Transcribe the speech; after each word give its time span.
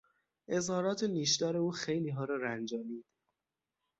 اظهارات 0.47 1.03
نیشدار 1.03 1.57
او 1.57 1.71
خیلیها 1.71 2.23
را 2.25 2.35
رنجانید. 2.37 3.05